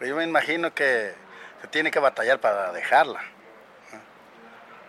[0.00, 1.14] Yo me imagino que
[1.62, 3.20] se tiene que batallar para dejarla.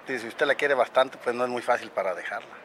[0.08, 2.65] si usted la quiere bastante, pues no es muy fácil para dejarla.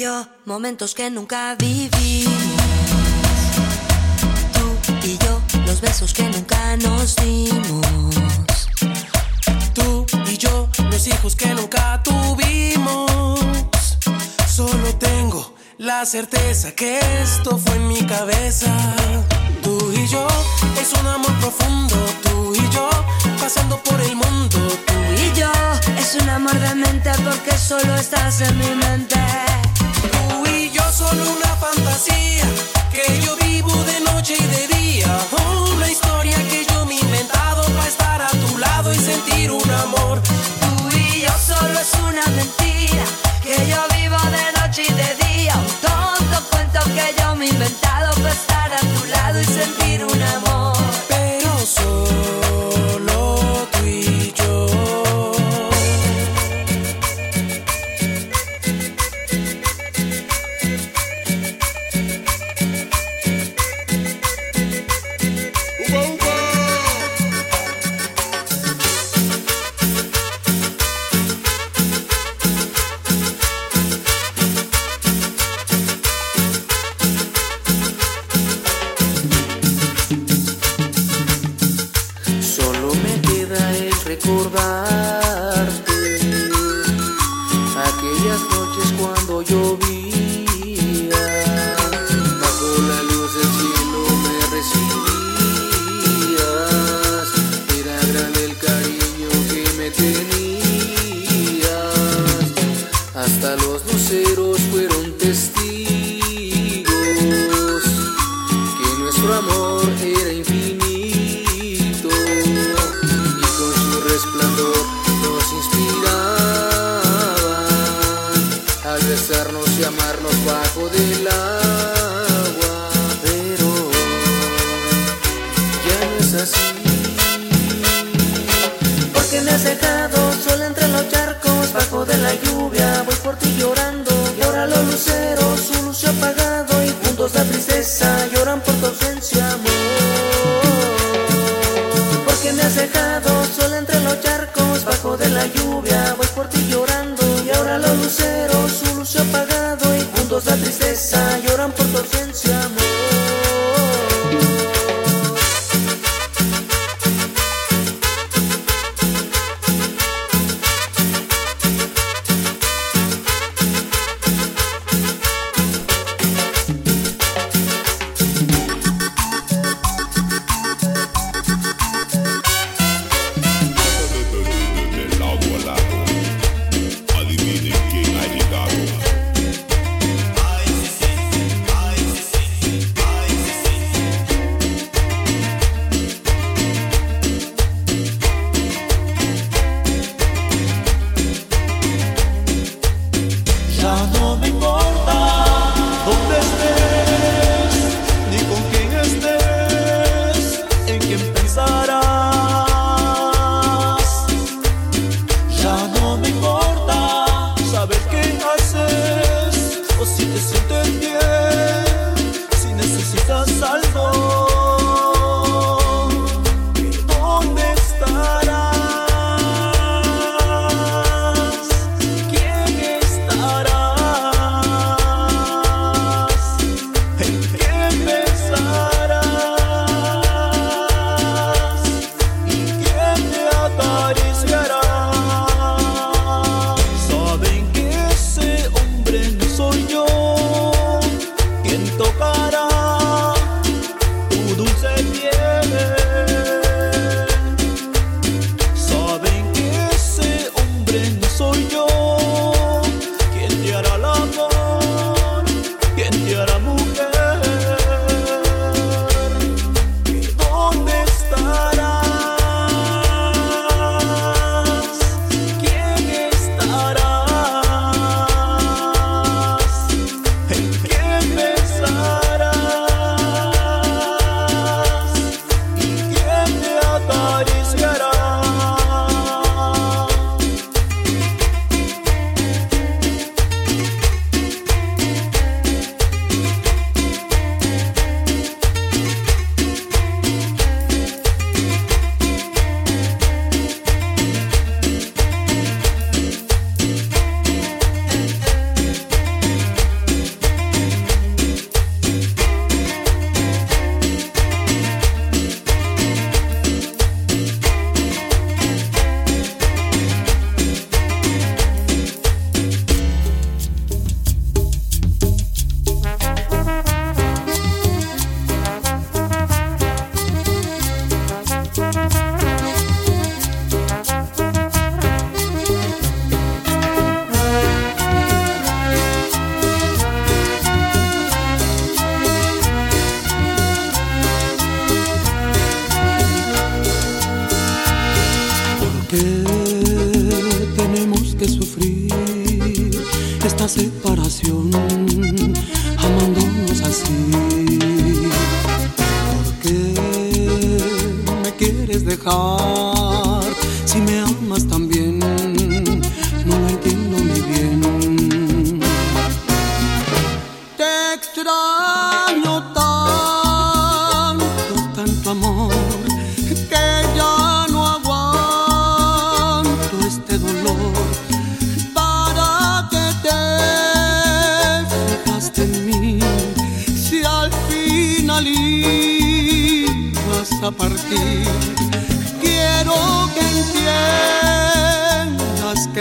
[0.00, 2.32] yo, momentos que nunca vivimos.
[4.54, 8.68] Tú y yo, los besos que nunca nos dimos.
[9.74, 10.09] Tú y
[10.40, 13.10] yo, los hijos que nunca tuvimos.
[14.48, 18.74] Solo tengo la certeza que esto fue en mi cabeza.
[19.62, 20.26] Tú y yo,
[20.80, 21.96] es un amor profundo.
[22.22, 22.88] Tú y yo,
[23.38, 24.58] pasando por el mundo.
[24.86, 25.52] Tú Y yo,
[25.98, 29.20] es un amor de mente porque solo estás en mi mente.
[30.10, 32.46] Tú y yo solo una fantasía
[32.92, 34.36] que yo vivo de noche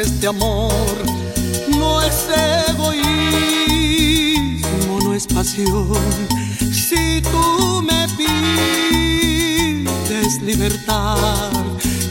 [0.01, 0.71] este amor
[1.67, 2.27] no es
[2.69, 2.99] egoísmo,
[5.03, 5.89] no es pasión.
[6.71, 8.07] Si tú me
[9.77, 11.51] pides libertad,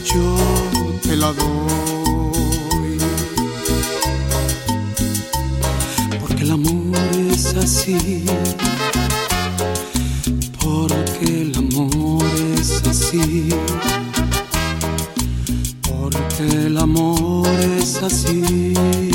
[0.05, 0.37] yo
[1.01, 2.97] te la doy.
[6.19, 6.95] Porque el amor
[7.31, 8.25] es así
[18.09, 19.08] nasci.